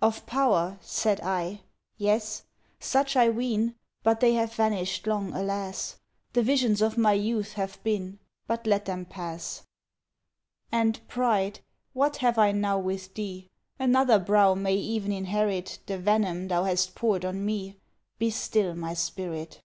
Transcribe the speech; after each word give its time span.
Of 0.00 0.24
power! 0.24 0.78
said 0.82 1.20
I? 1.22 1.62
yes! 1.96 2.44
such 2.78 3.16
I 3.16 3.28
ween; 3.28 3.74
But 4.04 4.20
they 4.20 4.34
have 4.34 4.52
vanish'd 4.54 5.08
long, 5.08 5.32
alas! 5.32 5.96
The 6.32 6.44
visions 6.44 6.80
of 6.80 6.96
my 6.96 7.14
youth 7.14 7.54
have 7.54 7.82
been 7.82 8.20
But 8.46 8.68
let 8.68 8.84
them 8.84 9.04
pass. 9.04 9.64
And, 10.70 11.00
pride, 11.08 11.58
what 11.92 12.18
have 12.18 12.38
I 12.38 12.52
now 12.52 12.78
with 12.78 13.14
thee? 13.14 13.50
Another 13.76 14.20
brow 14.20 14.54
may 14.54 14.76
even 14.76 15.10
inherit 15.10 15.80
The 15.86 15.98
venom 15.98 16.46
thou 16.46 16.62
hast 16.62 16.94
pour'd 16.94 17.24
on 17.24 17.44
me 17.44 17.76
Be 18.20 18.30
still, 18.30 18.76
my 18.76 18.94
spirit! 18.94 19.60